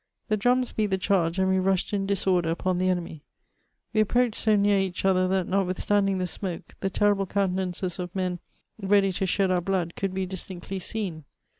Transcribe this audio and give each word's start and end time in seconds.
The 0.29 0.35
drums 0.37 0.71
beat 0.71 0.87
the 0.87 0.97
charge, 0.97 1.37
and 1.37 1.47
we 1.47 1.59
rushed 1.59 1.93
in 1.93 2.07
disorder 2.07 2.49
upon 2.49 2.79
the 2.79 2.89
enemy. 2.89 3.21
We 3.93 4.01
approached 4.01 4.33
so 4.33 4.55
near 4.55 4.79
each 4.79 5.05
other 5.05 5.27
that, 5.27 5.47
not 5.47 5.67
withstandmg 5.67 6.17
the 6.17 6.25
smoke, 6.25 6.73
the 6.79 6.89
terrible 6.89 7.27
countenances 7.27 7.99
of 7.99 8.15
men 8.15 8.39
ready 8.81 9.11
to 9.11 9.27
shed 9.27 9.51
our 9.51 9.61
blood 9.61 9.93
could 9.95 10.15
be 10.15 10.25
distinctly 10.25 10.79
seen. 10.79 11.25